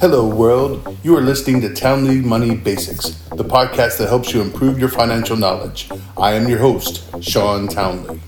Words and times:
Hello, 0.00 0.28
world. 0.28 0.96
You 1.02 1.16
are 1.16 1.20
listening 1.20 1.60
to 1.62 1.74
Townley 1.74 2.20
Money 2.20 2.54
Basics, 2.54 3.10
the 3.30 3.44
podcast 3.44 3.98
that 3.98 4.08
helps 4.08 4.32
you 4.32 4.40
improve 4.40 4.78
your 4.78 4.88
financial 4.88 5.36
knowledge. 5.36 5.90
I 6.16 6.34
am 6.34 6.48
your 6.48 6.60
host, 6.60 7.02
Sean 7.20 7.66
Townley. 7.66 8.20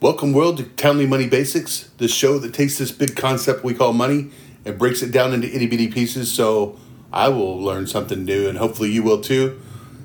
Welcome, 0.00 0.32
world, 0.32 0.58
to 0.58 0.64
Townley 0.64 1.06
Money 1.06 1.26
Basics, 1.26 1.90
the 1.98 2.06
show 2.06 2.38
that 2.38 2.54
takes 2.54 2.78
this 2.78 2.92
big 2.92 3.16
concept 3.16 3.64
we 3.64 3.74
call 3.74 3.92
money 3.92 4.30
and 4.64 4.78
breaks 4.78 5.02
it 5.02 5.10
down 5.10 5.32
into 5.32 5.52
itty 5.52 5.66
bitty 5.66 5.88
pieces 5.88 6.32
so 6.32 6.78
I 7.12 7.28
will 7.30 7.60
learn 7.60 7.88
something 7.88 8.24
new 8.24 8.48
and 8.48 8.58
hopefully 8.58 8.92
you 8.92 9.02
will 9.02 9.20
too. 9.20 9.60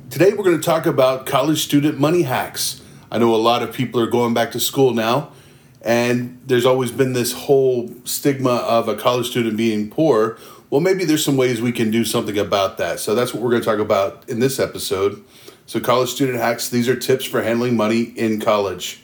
Today, 0.10 0.34
we're 0.34 0.44
going 0.44 0.60
to 0.60 0.66
talk 0.66 0.88
about 0.88 1.28
college 1.28 1.64
student 1.64 2.00
money 2.00 2.24
hacks. 2.24 2.82
I 3.12 3.20
know 3.20 3.36
a 3.36 3.38
lot 3.38 3.62
of 3.62 3.74
people 3.74 4.02
are 4.02 4.08
going 4.08 4.34
back 4.34 4.52
to 4.54 4.60
school 4.60 4.96
now, 4.96 5.34
and 5.82 6.42
there's 6.46 6.66
always 6.66 6.92
been 6.92 7.14
this 7.14 7.34
whole 7.34 7.94
stigma 8.04 8.56
of 8.56 8.88
a 8.88 8.96
college 8.96 9.30
student 9.30 9.58
being 9.58 9.90
poor. 9.90 10.38
Well, 10.70 10.82
maybe 10.82 11.06
there's 11.06 11.24
some 11.24 11.38
ways 11.38 11.62
we 11.62 11.72
can 11.72 11.92
do 11.92 12.04
something 12.04 12.38
about 12.38 12.78
that. 12.78 13.00
So 13.00 13.16
that's 13.16 13.34
what 13.34 13.42
we're 13.42 13.52
going 13.52 13.62
to 13.62 13.66
talk 13.66 13.80
about 13.80 14.28
in 14.28 14.40
this 14.40 14.60
episode. 14.60 15.24
So, 15.66 15.80
college 15.80 16.10
student 16.10 16.40
hacks, 16.40 16.70
these 16.70 16.88
are 16.88 16.96
tips 16.96 17.26
for 17.26 17.42
handling 17.42 17.76
money 17.76 18.04
in 18.04 18.40
college. 18.40 19.02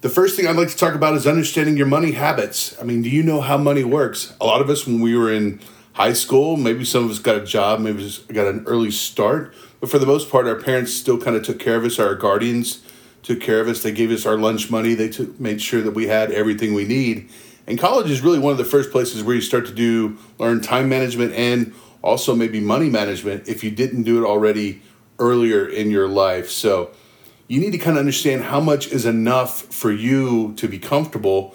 The 0.00 0.08
first 0.08 0.36
thing 0.36 0.46
I'd 0.46 0.56
like 0.56 0.68
to 0.68 0.76
talk 0.76 0.94
about 0.94 1.14
is 1.14 1.26
understanding 1.26 1.76
your 1.76 1.86
money 1.86 2.12
habits. 2.12 2.78
I 2.80 2.84
mean, 2.84 3.02
do 3.02 3.10
you 3.10 3.22
know 3.22 3.40
how 3.40 3.58
money 3.58 3.84
works? 3.84 4.34
A 4.40 4.46
lot 4.46 4.60
of 4.60 4.70
us, 4.70 4.86
when 4.86 5.00
we 5.00 5.16
were 5.16 5.32
in 5.32 5.60
high 5.94 6.12
school, 6.12 6.56
maybe 6.56 6.84
some 6.84 7.04
of 7.04 7.10
us 7.10 7.18
got 7.18 7.36
a 7.36 7.44
job, 7.44 7.80
maybe 7.80 8.10
got 8.32 8.46
an 8.46 8.64
early 8.66 8.90
start, 8.90 9.52
but 9.80 9.90
for 9.90 9.98
the 9.98 10.06
most 10.06 10.30
part, 10.30 10.46
our 10.46 10.54
parents 10.54 10.94
still 10.94 11.18
kind 11.18 11.36
of 11.36 11.42
took 11.42 11.58
care 11.58 11.76
of 11.76 11.84
us, 11.84 11.98
our 11.98 12.14
guardians 12.14 12.82
took 13.22 13.40
care 13.40 13.60
of 13.60 13.68
us. 13.68 13.82
They 13.82 13.92
gave 13.92 14.10
us 14.10 14.26
our 14.26 14.36
lunch 14.36 14.70
money. 14.70 14.94
They 14.94 15.08
took, 15.08 15.38
made 15.38 15.60
sure 15.60 15.82
that 15.82 15.92
we 15.92 16.06
had 16.06 16.30
everything 16.30 16.74
we 16.74 16.84
need. 16.84 17.30
And 17.66 17.78
college 17.78 18.10
is 18.10 18.22
really 18.22 18.38
one 18.38 18.52
of 18.52 18.58
the 18.58 18.64
first 18.64 18.90
places 18.90 19.22
where 19.22 19.34
you 19.34 19.42
start 19.42 19.66
to 19.66 19.74
do 19.74 20.16
learn 20.38 20.60
time 20.60 20.88
management 20.88 21.34
and 21.34 21.74
also 22.02 22.34
maybe 22.34 22.60
money 22.60 22.88
management 22.88 23.48
if 23.48 23.62
you 23.62 23.70
didn't 23.70 24.04
do 24.04 24.22
it 24.22 24.26
already 24.26 24.82
earlier 25.18 25.68
in 25.68 25.90
your 25.90 26.08
life. 26.08 26.48
So 26.48 26.90
you 27.46 27.60
need 27.60 27.72
to 27.72 27.78
kind 27.78 27.96
of 27.96 28.00
understand 28.00 28.44
how 28.44 28.60
much 28.60 28.88
is 28.88 29.04
enough 29.04 29.62
for 29.62 29.90
you 29.90 30.54
to 30.54 30.68
be 30.68 30.78
comfortable 30.78 31.54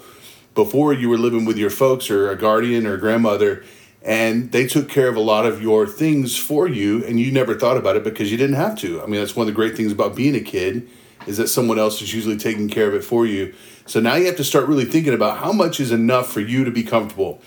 before 0.54 0.92
you 0.92 1.08
were 1.08 1.18
living 1.18 1.44
with 1.44 1.56
your 1.56 1.70
folks 1.70 2.10
or 2.10 2.30
a 2.30 2.36
guardian 2.36 2.86
or 2.86 2.94
a 2.94 2.98
grandmother 2.98 3.64
and 4.04 4.52
they 4.52 4.66
took 4.66 4.88
care 4.88 5.08
of 5.08 5.16
a 5.16 5.20
lot 5.20 5.46
of 5.46 5.62
your 5.62 5.86
things 5.86 6.36
for 6.36 6.68
you 6.68 7.02
and 7.06 7.18
you 7.18 7.32
never 7.32 7.54
thought 7.54 7.78
about 7.78 7.96
it 7.96 8.04
because 8.04 8.30
you 8.30 8.36
didn't 8.36 8.56
have 8.56 8.78
to. 8.80 9.02
I 9.02 9.06
mean, 9.06 9.18
that's 9.18 9.34
one 9.34 9.48
of 9.48 9.54
the 9.54 9.56
great 9.56 9.76
things 9.76 9.90
about 9.90 10.14
being 10.14 10.34
a 10.34 10.40
kid 10.40 10.88
is 11.26 11.38
that 11.38 11.48
someone 11.48 11.78
else 11.78 12.02
is 12.02 12.12
usually 12.12 12.36
taking 12.36 12.68
care 12.68 12.86
of 12.86 12.94
it 12.94 13.02
for 13.02 13.24
you. 13.24 13.54
So 13.86 14.00
now 14.00 14.14
you 14.16 14.26
have 14.26 14.36
to 14.36 14.44
start 14.44 14.68
really 14.68 14.84
thinking 14.84 15.14
about 15.14 15.38
how 15.38 15.52
much 15.52 15.80
is 15.80 15.90
enough 15.90 16.30
for 16.30 16.40
you 16.40 16.64
to 16.64 16.70
be 16.70 16.82
comfortable. 16.82 17.40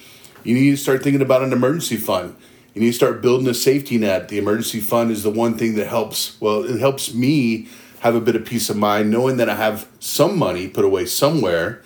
You 0.44 0.56
need 0.56 0.72
to 0.72 0.78
start 0.78 1.04
thinking 1.04 1.22
about 1.22 1.44
an 1.44 1.54
emergency 1.54 1.98
fund. 1.98 2.36
You 2.74 2.82
need 2.82 2.92
to 2.92 2.94
start 2.94 3.22
building 3.22 3.48
a 3.48 3.54
safety 3.54 4.00
net. 4.00 4.30
The 4.30 4.40
emergency 4.40 4.80
fund 4.80 5.12
is 5.12 5.22
the 5.22 5.30
one 5.30 5.58
thing 5.58 5.76
that 5.76 5.88
helps, 5.88 6.40
well, 6.42 6.64
it 6.64 6.80
helps 6.80 7.14
me 7.14 7.68
have 8.00 8.16
a 8.16 8.22
bit 8.22 8.36
of 8.36 8.46
peace 8.46 8.70
of 8.70 8.78
mind 8.78 9.12
knowing 9.12 9.38
that 9.38 9.50
I 9.50 9.56
have 9.56 9.88
some 10.00 10.38
money 10.38 10.68
put 10.68 10.86
away 10.86 11.06
somewhere 11.06 11.84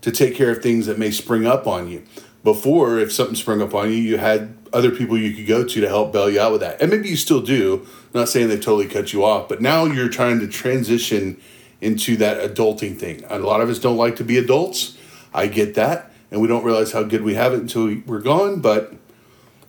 to 0.00 0.10
take 0.10 0.34
care 0.34 0.50
of 0.50 0.62
things 0.62 0.86
that 0.86 0.98
may 0.98 1.10
spring 1.10 1.46
up 1.46 1.66
on 1.66 1.88
you. 1.88 2.04
Before, 2.44 2.98
if 2.98 3.12
something 3.12 3.36
sprung 3.36 3.62
up 3.62 3.74
on 3.74 3.90
you, 3.90 3.96
you 3.96 4.18
had 4.18 4.56
other 4.72 4.90
people 4.90 5.16
you 5.16 5.34
could 5.34 5.46
go 5.46 5.64
to 5.64 5.80
to 5.80 5.88
help 5.88 6.12
bail 6.12 6.28
you 6.28 6.40
out 6.40 6.52
with 6.52 6.60
that. 6.62 6.80
And 6.80 6.90
maybe 6.90 7.08
you 7.08 7.16
still 7.16 7.40
do. 7.40 7.86
I'm 8.14 8.20
not 8.20 8.28
saying 8.28 8.48
they 8.48 8.56
totally 8.56 8.88
cut 8.88 9.12
you 9.12 9.24
off, 9.24 9.48
but 9.48 9.60
now 9.60 9.84
you're 9.84 10.08
trying 10.08 10.40
to 10.40 10.48
transition 10.48 11.40
into 11.80 12.16
that 12.16 12.38
adulting 12.38 12.98
thing. 12.98 13.24
A 13.28 13.38
lot 13.38 13.60
of 13.60 13.68
us 13.68 13.78
don't 13.78 13.96
like 13.96 14.16
to 14.16 14.24
be 14.24 14.38
adults. 14.38 14.96
I 15.34 15.46
get 15.46 15.74
that. 15.74 16.12
And 16.30 16.40
we 16.40 16.48
don't 16.48 16.64
realize 16.64 16.92
how 16.92 17.02
good 17.02 17.22
we 17.22 17.34
have 17.34 17.52
it 17.52 17.60
until 17.60 17.96
we're 18.06 18.20
gone, 18.20 18.60
but 18.60 18.94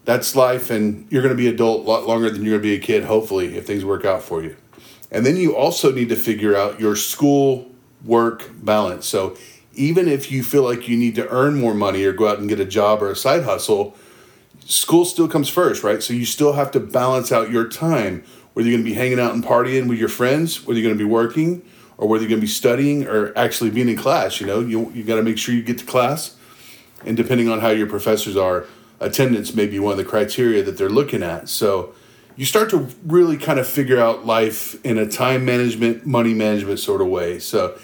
that's 0.06 0.36
life. 0.36 0.70
And 0.70 1.12
you're 1.12 1.22
going 1.22 1.36
to 1.36 1.42
be 1.42 1.48
adult 1.48 1.86
a 1.86 1.90
lot 1.90 2.08
longer 2.08 2.30
than 2.30 2.44
you're 2.44 2.60
going 2.60 2.62
to 2.62 2.70
be 2.70 2.76
a 2.76 2.80
kid, 2.80 3.04
hopefully, 3.04 3.58
if 3.58 3.68
things 3.68 3.84
work 3.84 4.06
out 4.06 4.24
for 4.24 4.42
you. 4.42 4.56
And 5.12 5.26
then 5.26 5.36
you 5.36 5.56
also 5.56 5.92
need 5.92 6.10
to 6.10 6.16
figure 6.16 6.56
out 6.56 6.80
your 6.80 6.96
school 6.96 7.70
work 8.04 8.50
balance. 8.64 9.06
So 9.06 9.38
even 9.74 10.08
if 10.08 10.32
you 10.32 10.44
feel 10.44 10.64
like 10.64 10.88
you 10.88 10.98
need 10.98 11.16
to 11.16 11.28
earn 11.30 11.60
more 11.60 11.74
money 11.74 12.04
or 12.04 12.14
go 12.14 12.28
out 12.28 12.40
and 12.40 12.50
get 12.50 12.60
a 12.60 12.66
job 12.66 13.02
or 13.02 13.12
a 13.12 13.16
side 13.16 13.44
hustle, 13.44 13.96
school 14.66 15.06
still 15.06 15.28
comes 15.28 15.50
first, 15.50 15.84
right? 15.84 16.02
So 16.02 16.14
you 16.14 16.26
still 16.26 16.54
have 16.54 16.72
to 16.72 16.80
balance 16.80 17.32
out 17.32 17.52
your 17.52 17.68
time, 17.68 18.24
whether 18.54 18.70
you're 18.70 18.78
going 18.78 18.86
to 18.86 18.90
be 18.90 18.96
hanging 18.96 19.20
out 19.20 19.34
and 19.34 19.44
partying 19.44 19.88
with 19.90 20.00
your 20.00 20.10
friends, 20.10 20.66
whether 20.66 20.80
you're 20.80 20.88
going 20.88 20.98
to 20.98 21.04
be 21.04 21.10
working, 21.10 21.64
or 21.98 22.08
whether 22.08 22.24
you're 22.24 22.30
going 22.30 22.42
to 22.42 22.46
be 22.46 22.52
studying 22.52 23.08
or 23.08 23.38
actually 23.38 23.70
being 23.70 23.90
in 23.90 23.98
class. 23.98 24.40
You 24.40 24.48
know, 24.48 24.60
you, 24.60 24.92
you 24.92 25.04
got 25.04 25.16
to 25.16 25.24
make 25.24 25.38
sure 25.38 25.54
you 25.54 25.64
get 25.64 25.80
to 25.80 25.86
class. 25.86 26.36
And 27.06 27.18
depending 27.18 27.50
on 27.50 27.60
how 27.60 27.70
your 27.70 27.88
professors 27.88 28.38
are, 28.38 28.66
attendance 29.00 29.54
may 29.54 29.68
be 29.68 29.80
one 29.80 29.92
of 29.92 29.98
the 29.98 30.06
criteria 30.06 30.64
that 30.64 30.78
they're 30.78 30.90
looking 30.90 31.22
at. 31.24 31.50
So 31.50 31.94
you 32.36 32.46
start 32.46 32.70
to 32.72 32.88
really 33.06 33.38
kind 33.38 33.60
of 33.60 33.68
figure 33.68 34.00
out 34.00 34.26
life 34.26 34.84
in 34.86 34.98
a 34.98 35.08
time 35.08 35.46
management, 35.46 36.06
money 36.06 36.34
management 36.34 36.80
sort 36.80 37.02
of 37.02 37.08
way. 37.08 37.40
So 37.40 37.78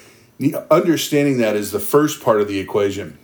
understanding 0.70 1.38
that 1.38 1.56
is 1.56 1.70
the 1.70 1.80
first 1.80 2.22
part 2.22 2.40
of 2.40 2.48
the 2.48 2.58
equation. 2.58 3.18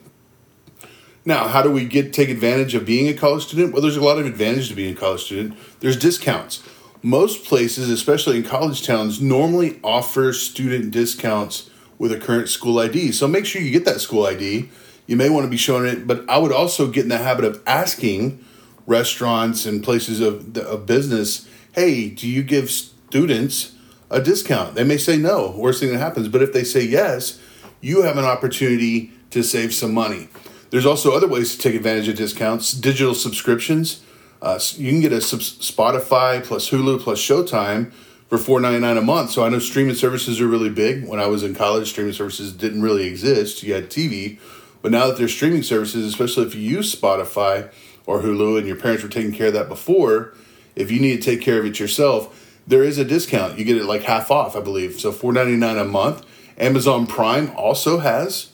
Now, 1.25 1.49
how 1.49 1.63
do 1.63 1.71
we 1.71 1.85
get 1.85 2.13
take 2.13 2.29
advantage 2.29 2.75
of 2.75 2.87
being 2.87 3.09
a 3.09 3.15
college 3.15 3.47
student? 3.47 3.73
Well, 3.73 3.83
there's 3.83 3.97
a 3.97 4.05
lot 4.05 4.19
of 4.19 4.27
advantage 4.27 4.69
to 4.69 4.75
being 4.75 4.95
a 4.95 4.99
college 4.99 5.25
student. 5.25 5.59
There's 5.81 5.97
discounts. 5.97 6.63
Most 7.03 7.45
places, 7.45 7.91
especially 7.91 8.37
in 8.37 8.45
college 8.45 8.87
towns, 8.87 9.21
normally 9.21 9.81
offer 9.83 10.33
student 10.33 10.93
discounts 10.93 11.71
with 11.99 12.13
a 12.13 12.19
current 12.19 12.49
school 12.49 12.79
ID. 12.79 13.13
So 13.13 13.27
make 13.27 13.47
sure 13.47 13.61
you 13.61 13.73
get 13.73 13.85
that 13.87 14.01
school 14.01 14.25
ID. 14.25 14.69
You 15.07 15.17
may 15.17 15.31
want 15.31 15.45
to 15.45 15.51
be 15.51 15.57
showing 15.57 15.87
it, 15.87 16.07
but 16.07 16.29
I 16.29 16.39
would 16.39 16.53
also 16.53 16.89
get 16.89 17.05
in 17.05 17.09
the 17.09 17.19
habit 17.19 17.45
of 17.45 17.63
asking 17.67 18.45
restaurants 18.87 19.67
and 19.67 19.83
places 19.83 20.21
of, 20.21 20.57
of 20.57 20.87
business, 20.87 21.49
hey, 21.73 22.09
do 22.09 22.29
you 22.29 22.43
give 22.43 22.71
students 22.71 23.76
a 24.11 24.21
discount? 24.21 24.75
They 24.75 24.85
may 24.85 24.97
say 24.97 25.17
no, 25.17 25.55
worst 25.57 25.81
thing 25.81 25.93
that 25.93 25.99
happens. 25.99 26.29
But 26.29 26.43
if 26.43 26.53
they 26.53 26.65
say 26.65 26.85
yes, 26.85 27.41
you 27.81 28.03
have 28.03 28.17
an 28.17 28.25
opportunity 28.25 29.13
to 29.31 29.43
save 29.43 29.75
some 29.75 29.93
money. 29.93 30.29
There's 30.71 30.87
also 30.87 31.13
other 31.13 31.29
ways 31.29 31.55
to 31.55 31.63
take 31.63 31.75
advantage 31.75 32.09
of 32.09 32.17
discounts. 32.17 32.73
Digital 32.73 33.15
subscriptions. 33.15 34.03
Uh, 34.43 34.59
you 34.77 34.91
can 34.91 35.01
get 35.01 35.13
a 35.13 35.17
Spotify 35.17 36.45
plus 36.45 36.71
Hulu 36.71 37.01
plus 37.01 37.19
Showtime 37.19 37.93
for 38.29 38.39
four 38.39 38.61
ninety 38.61 38.81
nine 38.81 38.97
a 38.97 39.03
month. 39.03 39.31
So 39.31 39.45
I 39.45 39.49
know 39.49 39.59
streaming 39.59 39.95
services 39.95 40.41
are 40.41 40.47
really 40.47 40.71
big. 40.71 41.07
When 41.07 41.21
I 41.21 41.27
was 41.27 41.43
in 41.43 41.55
college, 41.55 41.89
streaming 41.89 42.13
services 42.13 42.53
didn't 42.53 42.83
really 42.83 43.07
exist. 43.07 43.63
You 43.63 43.75
had 43.75 43.89
TV, 43.89 44.39
but 44.83 44.91
now 44.91 45.07
that 45.07 45.17
there's 45.17 45.33
streaming 45.33 45.63
services, 45.63 46.05
especially 46.07 46.47
if 46.47 46.55
you 46.55 46.61
use 46.61 46.95
Spotify 46.95 47.71
or 48.05 48.21
Hulu, 48.21 48.59
and 48.59 48.67
your 48.67 48.77
parents 48.77 49.03
were 49.03 49.09
taking 49.09 49.33
care 49.33 49.49
of 49.49 49.55
that 49.55 49.69
before, 49.69 50.35
if 50.75 50.91
you 50.91 51.01
need 51.01 51.23
to 51.23 51.23
take 51.23 51.41
care 51.41 51.59
of 51.59 51.65
it 51.65 51.81
yourself, 51.81 52.46
there 52.67 52.83
is 52.83 52.99
a 52.99 53.05
discount. 53.05 53.59
You 53.59 53.65
get 53.65 53.77
it 53.77 53.85
like 53.85 54.03
half 54.03 54.31
off, 54.31 54.57
I 54.57 54.61
believe. 54.61 55.01
So 55.01 55.13
four 55.13 55.33
ninety 55.33 55.57
nine 55.57 55.79
a 55.79 55.85
month. 55.85 56.25
Amazon 56.59 57.07
Prime 57.07 57.53
also 57.55 57.99
has 57.99 58.51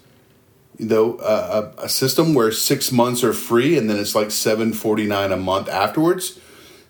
you 0.79 0.87
know 0.87 1.19
a, 1.21 1.85
a 1.85 1.89
system 1.89 2.35
where 2.35 2.51
six 2.51 2.91
months 2.91 3.23
are 3.23 3.33
free 3.33 3.77
and 3.77 3.89
then 3.89 3.99
it's 3.99 4.15
like 4.15 4.31
749 4.31 5.33
a 5.33 5.37
month 5.37 5.69
afterwards 5.69 6.39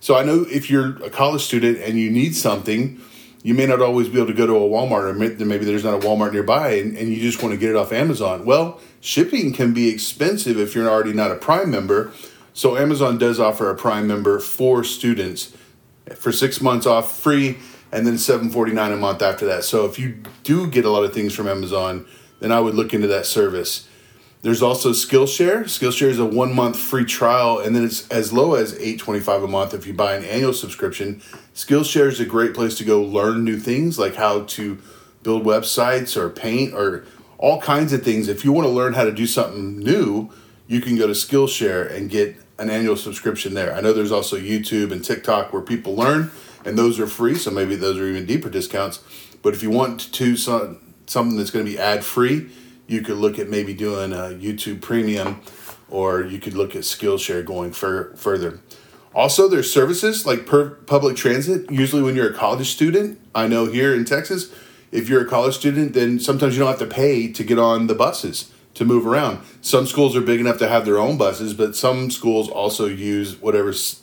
so 0.01 0.17
i 0.17 0.23
know 0.25 0.47
if 0.49 0.71
you're 0.71 1.03
a 1.05 1.11
college 1.11 1.43
student 1.43 1.79
and 1.79 1.99
you 1.99 2.11
need 2.11 2.35
something 2.35 3.01
you 3.43 3.55
may 3.55 3.67
not 3.67 3.83
always 3.83 4.09
be 4.09 4.19
able 4.19 4.29
to 4.29 4.35
go 4.35 4.47
to 4.47 4.55
a 4.55 4.61
walmart 4.61 5.11
or 5.11 5.15
maybe 5.15 5.65
there's 5.65 5.85
not 5.85 5.95
a 5.95 6.07
walmart 6.07 6.33
nearby 6.33 6.75
and, 6.75 6.97
and 6.97 7.09
you 7.11 7.21
just 7.21 7.43
want 7.43 7.53
to 7.53 7.59
get 7.59 7.71
it 7.71 7.77
off 7.77 7.93
amazon 7.93 8.45
well 8.45 8.81
shipping 9.01 9.53
can 9.53 9.75
be 9.75 9.89
expensive 9.89 10.59
if 10.59 10.75
you're 10.75 10.89
already 10.89 11.13
not 11.13 11.31
a 11.31 11.37
prime 11.37 11.71
member 11.71 12.13
so 12.55 12.77
amazon 12.77 13.19
does 13.19 13.41
offer 13.41 13.69
a 13.69 13.75
prime 13.75 14.07
member 14.07 14.39
for 14.39 14.85
students 14.85 15.55
for 16.17 16.33
six 16.33 16.61
months 16.61 16.87
off 16.87 17.19
free 17.19 17.59
and 17.91 18.07
then 18.07 18.17
749 18.17 18.93
a 18.93 18.97
month 18.97 19.23
after 19.23 19.47
that 19.47 19.65
so 19.65 19.85
if 19.85 19.99
you 19.99 20.23
do 20.43 20.67
get 20.67 20.85
a 20.85 20.91
lot 20.91 21.05
of 21.05 21.13
things 21.13 21.35
from 21.35 21.49
amazon 21.49 22.07
then 22.43 22.51
I 22.51 22.59
would 22.59 22.75
look 22.75 22.93
into 22.93 23.07
that 23.07 23.25
service. 23.25 23.89
There's 24.43 24.63
also 24.63 24.91
Skillshare. 24.91 25.63
Skillshare 25.63 26.09
is 26.09 26.19
a 26.19 26.27
one 26.27 26.53
month 26.53 26.77
free 26.77 27.05
trial, 27.05 27.61
and 27.61 27.75
then 27.75 27.85
it's 27.85 28.09
as 28.09 28.33
low 28.33 28.55
as 28.55 28.77
eight 28.81 28.99
twenty 28.99 29.21
five 29.21 29.45
a 29.45 29.49
month 29.49 29.73
if 29.73 29.87
you 29.87 29.95
buy 29.95 30.17
an 30.17 30.25
annual 30.25 30.53
subscription. 30.53 31.23
Skillshare 31.55 32.09
is 32.09 32.19
a 32.19 32.25
great 32.25 32.53
place 32.53 32.77
to 32.79 32.85
go 32.85 33.01
learn 33.01 33.45
new 33.45 33.59
things 33.61 33.97
like 33.97 34.17
how 34.17 34.43
to 34.43 34.79
build 35.23 35.45
websites 35.45 36.17
or 36.17 36.29
paint 36.29 36.75
or 36.75 37.05
all 37.39 37.61
kinds 37.61 37.93
of 37.93 38.03
things. 38.03 38.27
If 38.27 38.45
you 38.45 38.51
want 38.53 38.67
to 38.67 38.73
learn 38.73 38.95
how 38.95 39.05
to 39.05 39.13
do 39.13 39.29
something 39.29 39.79
new, 39.79 40.31
you 40.67 40.81
can 40.81 40.97
go 40.97 41.07
to 41.07 41.13
Skillshare 41.13 41.89
and 41.95 42.11
get 42.11 42.37
an 42.63 42.71
annual 42.71 42.97
subscription 42.97 43.55
there. 43.55 43.75
I 43.75 43.81
know 43.81 43.93
there's 43.93 44.13
also 44.13 44.39
YouTube 44.39 44.93
and 44.93 45.05
TikTok 45.05 45.53
where 45.53 45.63
people 45.63 45.97
learn, 45.97 46.31
and 46.65 46.79
those 46.79 47.01
are 47.01 47.09
free, 47.09 47.35
so 47.35 47.51
maybe 47.51 47.75
those 47.75 47.99
are 47.99 48.07
even 48.07 48.25
deeper 48.25 48.49
discounts. 48.49 49.01
But 49.43 49.53
if 49.53 49.63
you 49.65 49.71
want 49.71 50.13
to 50.13 50.37
something 50.37 51.37
that's 51.37 51.51
going 51.51 51.65
to 51.65 51.71
be 51.71 51.79
ad 51.79 52.05
free, 52.05 52.51
you 52.87 53.03
could 53.03 53.17
look 53.17 53.39
at 53.39 53.49
maybe 53.49 53.75
doing 53.75 54.13
a 54.13 54.39
YouTube 54.39 54.81
Premium, 54.81 55.41
or 55.91 56.23
you 56.23 56.39
could 56.39 56.55
look 56.55 56.77
at 56.77 56.83
Skillshare 56.83 57.45
going 57.45 57.73
fur- 57.73 58.15
further. 58.15 58.61
Also, 59.13 59.49
there's 59.49 59.71
services 59.71 60.25
like 60.25 60.47
per 60.47 60.71
public 60.71 61.17
transit. 61.17 61.71
Usually, 61.71 62.03
when 62.03 62.15
you're 62.15 62.31
a 62.31 62.35
college 62.35 62.71
student, 62.71 63.21
I 63.35 63.49
know 63.49 63.67
here 63.67 63.93
in 63.95 64.05
Texas, 64.05 64.55
if 64.93 65.09
you're 65.09 65.23
a 65.23 65.29
college 65.29 65.57
student, 65.57 65.95
then 65.95 66.21
sometimes 66.21 66.55
you 66.55 66.61
don't 66.61 66.69
have 66.69 66.79
to 66.79 66.95
pay 66.95 67.33
to 67.33 67.43
get 67.43 67.59
on 67.59 67.89
the 67.89 67.95
buses. 67.95 68.52
To 68.75 68.85
move 68.85 69.07
around. 69.07 69.41
Some 69.61 69.87
schools 69.87 70.17
are 70.17 70.21
big 70.21 70.41
enough 70.41 70.59
to 70.59 70.69
have 70.69 70.85
their 70.85 70.99
own 70.99 71.19
buses, 71.19 71.55
but 71.55 71.77
some 71.77 72.11
schools 72.11 72.49
also 72.49 72.87
use 72.87 73.41
whatever 73.41 73.71
s- 73.71 74.01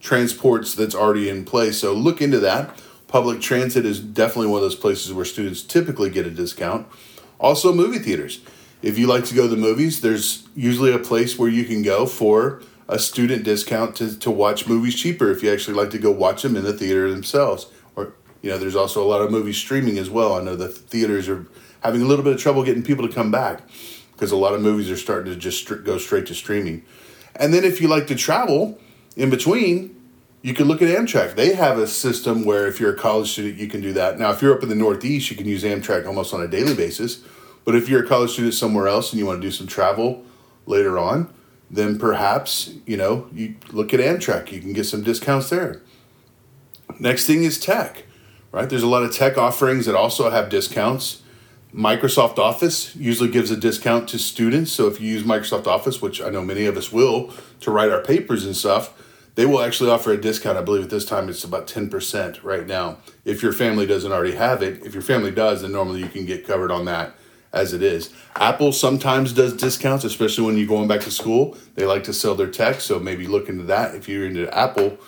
transports 0.00 0.74
that's 0.74 0.94
already 0.94 1.28
in 1.28 1.44
place. 1.44 1.78
So 1.78 1.92
look 1.92 2.20
into 2.20 2.38
that. 2.40 2.80
Public 3.08 3.40
transit 3.40 3.84
is 3.84 4.00
definitely 4.00 4.48
one 4.48 4.58
of 4.58 4.62
those 4.62 4.76
places 4.76 5.12
where 5.12 5.24
students 5.24 5.62
typically 5.62 6.10
get 6.10 6.26
a 6.26 6.30
discount. 6.30 6.86
Also, 7.38 7.72
movie 7.72 7.98
theaters. 7.98 8.40
If 8.82 8.98
you 8.98 9.06
like 9.06 9.24
to 9.26 9.34
go 9.34 9.42
to 9.42 9.48
the 9.48 9.56
movies, 9.56 10.00
there's 10.00 10.48
usually 10.54 10.92
a 10.92 10.98
place 10.98 11.38
where 11.38 11.48
you 11.48 11.64
can 11.64 11.82
go 11.82 12.06
for 12.06 12.62
a 12.88 12.98
student 12.98 13.44
discount 13.44 13.96
to, 13.96 14.18
to 14.18 14.30
watch 14.30 14.66
movies 14.66 14.94
cheaper 14.96 15.30
if 15.30 15.42
you 15.42 15.52
actually 15.52 15.74
like 15.74 15.90
to 15.90 15.98
go 15.98 16.10
watch 16.10 16.42
them 16.42 16.56
in 16.56 16.64
the 16.64 16.72
theater 16.72 17.10
themselves. 17.10 17.66
Or, 17.94 18.14
you 18.42 18.50
know, 18.50 18.58
there's 18.58 18.74
also 18.76 19.02
a 19.02 19.06
lot 19.06 19.22
of 19.22 19.30
movie 19.30 19.52
streaming 19.52 19.98
as 19.98 20.10
well. 20.10 20.34
I 20.34 20.42
know 20.42 20.56
the 20.56 20.68
theaters 20.68 21.28
are 21.28 21.46
having 21.80 22.02
a 22.02 22.06
little 22.06 22.24
bit 22.24 22.34
of 22.34 22.40
trouble 22.40 22.64
getting 22.64 22.82
people 22.82 23.06
to 23.06 23.14
come 23.14 23.30
back 23.30 23.62
because 24.22 24.30
a 24.30 24.36
lot 24.36 24.54
of 24.54 24.60
movies 24.60 24.88
are 24.88 24.96
starting 24.96 25.32
to 25.32 25.36
just 25.36 25.66
go 25.82 25.98
straight 25.98 26.26
to 26.26 26.32
streaming. 26.32 26.84
And 27.34 27.52
then 27.52 27.64
if 27.64 27.80
you 27.80 27.88
like 27.88 28.06
to 28.06 28.14
travel 28.14 28.78
in 29.16 29.30
between, 29.30 30.00
you 30.42 30.54
can 30.54 30.68
look 30.68 30.80
at 30.80 30.86
Amtrak. 30.86 31.34
They 31.34 31.54
have 31.54 31.76
a 31.76 31.88
system 31.88 32.44
where 32.44 32.68
if 32.68 32.78
you're 32.78 32.94
a 32.94 32.96
college 32.96 33.32
student, 33.32 33.56
you 33.56 33.66
can 33.66 33.80
do 33.80 33.92
that. 33.94 34.20
Now, 34.20 34.30
if 34.30 34.40
you're 34.40 34.54
up 34.54 34.62
in 34.62 34.68
the 34.68 34.76
Northeast, 34.76 35.28
you 35.28 35.36
can 35.36 35.46
use 35.46 35.64
Amtrak 35.64 36.06
almost 36.06 36.32
on 36.32 36.40
a 36.40 36.46
daily 36.46 36.72
basis. 36.72 37.24
But 37.64 37.74
if 37.74 37.88
you're 37.88 38.04
a 38.04 38.06
college 38.06 38.30
student 38.30 38.54
somewhere 38.54 38.86
else 38.86 39.10
and 39.10 39.18
you 39.18 39.26
want 39.26 39.42
to 39.42 39.48
do 39.48 39.50
some 39.50 39.66
travel 39.66 40.24
later 40.66 41.00
on, 41.00 41.28
then 41.68 41.98
perhaps, 41.98 42.74
you 42.86 42.96
know, 42.96 43.26
you 43.32 43.56
look 43.72 43.92
at 43.92 43.98
Amtrak. 43.98 44.52
You 44.52 44.60
can 44.60 44.72
get 44.72 44.84
some 44.84 45.02
discounts 45.02 45.50
there. 45.50 45.82
Next 47.00 47.26
thing 47.26 47.42
is 47.42 47.58
tech, 47.58 48.04
right? 48.52 48.70
There's 48.70 48.84
a 48.84 48.86
lot 48.86 49.02
of 49.02 49.12
tech 49.12 49.36
offerings 49.36 49.86
that 49.86 49.96
also 49.96 50.30
have 50.30 50.48
discounts. 50.48 51.22
Microsoft 51.74 52.38
Office 52.38 52.94
usually 52.96 53.30
gives 53.30 53.50
a 53.50 53.56
discount 53.56 54.06
to 54.10 54.18
students. 54.18 54.70
So 54.70 54.88
if 54.88 55.00
you 55.00 55.08
use 55.08 55.22
Microsoft 55.22 55.66
Office, 55.66 56.02
which 56.02 56.20
I 56.20 56.28
know 56.28 56.42
many 56.42 56.66
of 56.66 56.76
us 56.76 56.92
will, 56.92 57.32
to 57.60 57.70
write 57.70 57.90
our 57.90 58.02
papers 58.02 58.44
and 58.44 58.54
stuff, 58.54 58.92
they 59.36 59.46
will 59.46 59.62
actually 59.62 59.88
offer 59.88 60.12
a 60.12 60.20
discount. 60.20 60.58
I 60.58 60.60
believe 60.60 60.84
at 60.84 60.90
this 60.90 61.06
time 61.06 61.30
it's 61.30 61.44
about 61.44 61.66
10% 61.66 62.44
right 62.44 62.66
now. 62.66 62.98
If 63.24 63.42
your 63.42 63.54
family 63.54 63.86
doesn't 63.86 64.12
already 64.12 64.34
have 64.34 64.62
it, 64.62 64.84
if 64.84 64.92
your 64.92 65.02
family 65.02 65.30
does, 65.30 65.62
then 65.62 65.72
normally 65.72 66.00
you 66.00 66.08
can 66.08 66.26
get 66.26 66.46
covered 66.46 66.70
on 66.70 66.84
that 66.84 67.14
as 67.54 67.72
it 67.72 67.82
is. 67.82 68.12
Apple 68.36 68.72
sometimes 68.72 69.32
does 69.32 69.56
discounts, 69.56 70.04
especially 70.04 70.44
when 70.44 70.58
you're 70.58 70.66
going 70.66 70.88
back 70.88 71.00
to 71.02 71.10
school. 71.10 71.56
They 71.74 71.86
like 71.86 72.04
to 72.04 72.12
sell 72.12 72.34
their 72.34 72.50
tech, 72.50 72.82
so 72.82 72.98
maybe 72.98 73.26
look 73.26 73.48
into 73.48 73.64
that 73.64 73.94
if 73.94 74.08
you're 74.08 74.26
into 74.26 74.42
the 74.42 74.56
Apple 74.56 74.98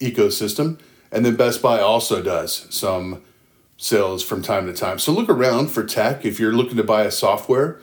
ecosystem. 0.00 0.78
And 1.12 1.24
then 1.24 1.36
Best 1.36 1.60
Buy 1.60 1.80
also 1.80 2.22
does 2.22 2.66
some 2.74 3.22
sales 3.78 4.22
from 4.24 4.42
time 4.42 4.66
to 4.66 4.72
time. 4.74 4.98
So 4.98 5.12
look 5.12 5.28
around 5.30 5.68
for 5.68 5.84
tech. 5.84 6.24
If 6.24 6.38
you're 6.38 6.52
looking 6.52 6.76
to 6.76 6.84
buy 6.84 7.04
a 7.04 7.10
software, 7.10 7.80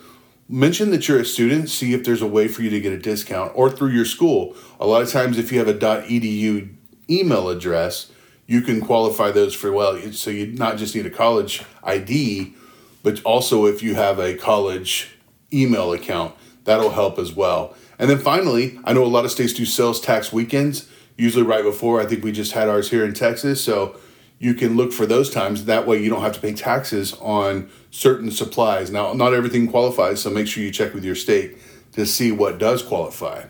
mention 0.47 0.92
that 0.92 1.07
you're 1.07 1.21
a 1.21 1.25
student, 1.25 1.69
see 1.69 1.94
if 1.94 2.03
there's 2.03 2.21
a 2.21 2.27
way 2.27 2.47
for 2.47 2.62
you 2.62 2.69
to 2.69 2.80
get 2.81 2.94
a 2.94 3.00
discount 3.00 3.51
or 3.56 3.71
through 3.71 3.89
your 3.89 4.06
school. 4.06 4.56
A 4.80 4.86
lot 4.86 5.01
of 5.01 5.09
times, 5.09 5.39
if 5.39 5.51
you 5.51 5.57
have 5.57 5.69
a 5.69 5.74
.edu 5.74 6.75
email 7.09 7.50
address, 7.50 8.12
you 8.45 8.62
can 8.62 8.81
qualify 8.81 9.31
those 9.31 9.56
for 9.56 9.71
well. 9.71 10.00
So 10.12 10.30
you 10.30 10.47
not 10.47 10.77
just 10.77 10.95
need 10.95 11.06
a 11.06 11.09
college 11.09 11.63
ID, 11.83 12.53
but 13.01 13.24
also 13.24 13.65
if 13.65 13.81
you 13.81 13.95
have 13.95 14.19
a 14.19 14.36
college 14.36 15.15
email 15.53 15.94
account, 15.94 16.36
that'll 16.65 16.92
help 16.92 17.18
as 17.18 17.31
well. 17.33 17.75
And 17.97 18.09
then 18.09 18.19
finally, 18.19 18.80
I 18.83 18.92
know 18.92 19.06
a 19.06 19.07
lot 19.07 19.24
of 19.24 19.31
states 19.31 19.53
do 19.53 19.65
sales 19.65 20.01
tax 20.01 20.33
weekends, 20.33 20.89
usually 21.15 21.44
right 21.44 21.63
before. 21.63 22.01
I 22.01 22.06
think 22.06 22.24
we 22.24 22.33
just 22.33 22.51
had 22.51 22.68
ours 22.68 22.89
here 22.89 23.06
in 23.06 23.13
Texas, 23.13 23.63
so 23.63 23.97
you 24.39 24.53
can 24.53 24.75
look 24.75 24.91
for 24.91 25.05
those 25.05 25.29
times. 25.29 25.65
That 25.65 25.87
way, 25.87 26.01
you 26.01 26.09
don't 26.09 26.21
have 26.21 26.33
to 26.33 26.39
pay 26.39 26.53
taxes 26.53 27.13
on 27.21 27.69
certain 27.91 28.31
supplies. 28.31 28.91
Now, 28.91 29.13
not 29.13 29.33
everything 29.33 29.67
qualifies, 29.67 30.21
so 30.21 30.29
make 30.29 30.47
sure 30.47 30.63
you 30.63 30.71
check 30.71 30.93
with 30.93 31.05
your 31.05 31.15
state 31.15 31.57
to 31.93 32.05
see 32.05 32.31
what 32.31 32.57
does 32.57 32.83
qualify. 32.83 33.45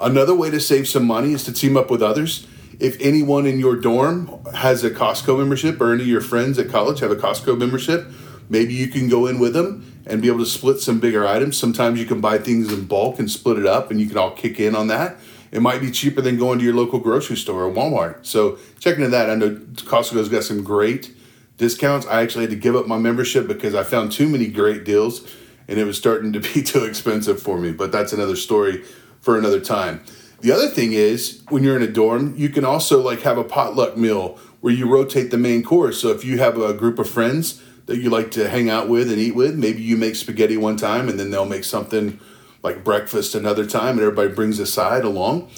Another 0.00 0.34
way 0.34 0.50
to 0.50 0.60
save 0.60 0.88
some 0.88 1.06
money 1.06 1.32
is 1.32 1.44
to 1.44 1.52
team 1.52 1.76
up 1.76 1.90
with 1.90 2.02
others. 2.02 2.46
If 2.78 3.00
anyone 3.00 3.46
in 3.46 3.60
your 3.60 3.76
dorm 3.76 4.44
has 4.54 4.82
a 4.82 4.90
Costco 4.90 5.38
membership 5.38 5.80
or 5.80 5.92
any 5.92 6.02
of 6.02 6.08
your 6.08 6.20
friends 6.20 6.58
at 6.58 6.68
college 6.68 7.00
have 7.00 7.10
a 7.10 7.16
Costco 7.16 7.56
membership, 7.56 8.06
maybe 8.48 8.74
you 8.74 8.88
can 8.88 9.08
go 9.08 9.26
in 9.26 9.38
with 9.38 9.54
them 9.54 10.02
and 10.06 10.20
be 10.20 10.28
able 10.28 10.40
to 10.40 10.46
split 10.46 10.80
some 10.80 10.98
bigger 10.98 11.26
items. 11.26 11.56
Sometimes 11.56 12.00
you 12.00 12.06
can 12.06 12.20
buy 12.20 12.38
things 12.38 12.72
in 12.72 12.84
bulk 12.86 13.18
and 13.18 13.30
split 13.30 13.58
it 13.58 13.66
up, 13.66 13.90
and 13.90 14.00
you 14.00 14.08
can 14.08 14.18
all 14.18 14.32
kick 14.32 14.58
in 14.58 14.74
on 14.74 14.88
that. 14.88 15.16
It 15.52 15.60
might 15.60 15.82
be 15.82 15.90
cheaper 15.90 16.22
than 16.22 16.38
going 16.38 16.58
to 16.58 16.64
your 16.64 16.74
local 16.74 16.98
grocery 16.98 17.36
store 17.36 17.64
or 17.64 17.72
Walmart. 17.72 18.24
So 18.24 18.58
check 18.80 18.96
into 18.96 19.10
that. 19.10 19.28
I 19.28 19.34
know 19.34 19.56
Costco's 19.74 20.30
got 20.30 20.44
some 20.44 20.64
great 20.64 21.14
discounts. 21.58 22.06
I 22.06 22.22
actually 22.22 22.44
had 22.44 22.50
to 22.50 22.56
give 22.56 22.74
up 22.74 22.86
my 22.86 22.98
membership 22.98 23.46
because 23.46 23.74
I 23.74 23.84
found 23.84 24.12
too 24.12 24.28
many 24.28 24.48
great 24.48 24.84
deals 24.84 25.30
and 25.68 25.78
it 25.78 25.84
was 25.84 25.98
starting 25.98 26.32
to 26.32 26.40
be 26.54 26.62
too 26.62 26.84
expensive 26.84 27.40
for 27.40 27.58
me. 27.58 27.70
But 27.70 27.92
that's 27.92 28.14
another 28.14 28.34
story 28.34 28.82
for 29.20 29.38
another 29.38 29.60
time. 29.60 30.02
The 30.40 30.50
other 30.50 30.68
thing 30.68 30.94
is 30.94 31.42
when 31.50 31.62
you're 31.62 31.76
in 31.76 31.82
a 31.82 31.92
dorm, 31.92 32.34
you 32.36 32.48
can 32.48 32.64
also 32.64 33.00
like 33.00 33.20
have 33.20 33.38
a 33.38 33.44
potluck 33.44 33.96
meal 33.96 34.38
where 34.60 34.72
you 34.72 34.88
rotate 34.88 35.30
the 35.30 35.38
main 35.38 35.62
course. 35.62 36.00
So 36.00 36.08
if 36.08 36.24
you 36.24 36.38
have 36.38 36.58
a 36.58 36.72
group 36.72 36.98
of 36.98 37.08
friends 37.08 37.62
that 37.86 37.98
you 37.98 38.08
like 38.08 38.30
to 38.32 38.48
hang 38.48 38.70
out 38.70 38.88
with 38.88 39.10
and 39.10 39.18
eat 39.18 39.34
with, 39.34 39.54
maybe 39.54 39.82
you 39.82 39.96
make 39.96 40.16
spaghetti 40.16 40.56
one 40.56 40.76
time 40.76 41.08
and 41.08 41.20
then 41.20 41.30
they'll 41.30 41.44
make 41.44 41.64
something 41.64 42.18
like 42.62 42.84
breakfast 42.84 43.34
another 43.34 43.66
time 43.66 43.90
and 43.90 44.00
everybody 44.00 44.32
brings 44.32 44.58
a 44.58 44.66
side 44.66 45.04
along 45.04 45.50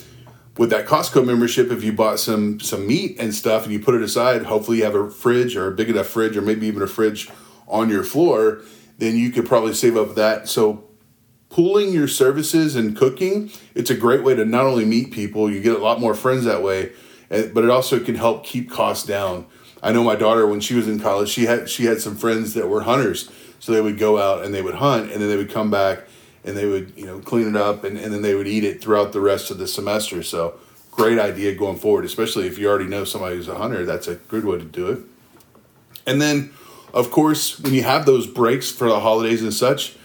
with 0.56 0.70
that 0.70 0.86
Costco 0.86 1.24
membership, 1.26 1.70
if 1.70 1.82
you 1.82 1.92
bought 1.92 2.18
some 2.20 2.60
some 2.60 2.86
meat 2.86 3.16
and 3.18 3.34
stuff 3.34 3.64
and 3.64 3.72
you 3.72 3.80
put 3.80 3.94
it 3.94 4.02
aside, 4.02 4.44
hopefully 4.44 4.78
you 4.78 4.84
have 4.84 4.94
a 4.94 5.10
fridge 5.10 5.56
or 5.56 5.68
a 5.68 5.72
big 5.72 5.90
enough 5.90 6.06
fridge 6.06 6.36
or 6.36 6.42
maybe 6.42 6.66
even 6.66 6.82
a 6.82 6.86
fridge 6.86 7.30
on 7.66 7.88
your 7.88 8.04
floor, 8.04 8.60
then 8.98 9.16
you 9.16 9.30
could 9.30 9.46
probably 9.46 9.74
save 9.74 9.96
up 9.96 10.14
that. 10.14 10.48
So 10.48 10.84
pooling 11.50 11.92
your 11.92 12.08
services 12.08 12.76
and 12.76 12.96
cooking, 12.96 13.50
it's 13.74 13.90
a 13.90 13.96
great 13.96 14.22
way 14.22 14.34
to 14.34 14.44
not 14.44 14.64
only 14.64 14.84
meet 14.84 15.12
people, 15.12 15.50
you 15.50 15.60
get 15.60 15.74
a 15.74 15.78
lot 15.78 16.00
more 16.00 16.14
friends 16.14 16.44
that 16.44 16.62
way, 16.62 16.92
eh, 17.30 17.48
but 17.52 17.64
it 17.64 17.70
also 17.70 17.98
can 17.98 18.14
help 18.14 18.44
keep 18.44 18.70
costs 18.70 19.06
down. 19.06 19.46
I 19.82 19.92
know 19.92 20.04
my 20.04 20.16
daughter 20.16 20.46
when 20.46 20.60
she 20.60 20.74
was 20.74 20.86
in 20.86 21.00
college, 21.00 21.28
she 21.28 21.46
had 21.46 21.68
she 21.68 21.86
had 21.86 22.00
some 22.00 22.16
friends 22.16 22.54
that 22.54 22.68
were 22.68 22.82
hunters, 22.82 23.28
so 23.58 23.72
they 23.72 23.80
would 23.80 23.98
go 23.98 24.18
out 24.18 24.44
and 24.44 24.54
they 24.54 24.62
would 24.62 24.76
hunt 24.76 25.10
and 25.10 25.20
then 25.20 25.28
they 25.28 25.36
would 25.36 25.50
come 25.50 25.70
back 25.70 26.04
and 26.44 26.56
they 26.56 26.66
would 26.66 26.92
you 26.96 27.06
know 27.06 27.18
clean 27.20 27.48
it 27.48 27.56
up 27.56 27.84
and, 27.84 27.98
and 27.98 28.12
then 28.12 28.22
they 28.22 28.34
would 28.34 28.46
eat 28.46 28.64
it 28.64 28.80
throughout 28.80 29.12
the 29.12 29.20
rest 29.20 29.50
of 29.50 29.58
the 29.58 29.66
semester. 29.66 30.22
So 30.22 30.54
great 30.90 31.18
idea 31.18 31.54
going 31.54 31.76
forward 31.76 32.04
especially 32.04 32.46
if 32.46 32.58
you 32.58 32.68
already 32.68 32.86
know 32.86 33.04
somebody 33.04 33.34
who's 33.34 33.48
a 33.48 33.56
hunter 33.56 33.84
that's 33.84 34.06
a 34.06 34.14
good 34.14 34.44
way 34.44 34.58
to 34.58 34.64
do 34.64 34.88
it. 34.88 35.00
And 36.06 36.20
then 36.20 36.52
of 36.92 37.10
course 37.10 37.58
when 37.58 37.74
you 37.74 37.82
have 37.82 38.06
those 38.06 38.26
breaks 38.26 38.70
for 38.70 38.88
the 38.88 39.00
holidays 39.00 39.42
and 39.42 39.52
such 39.52 39.96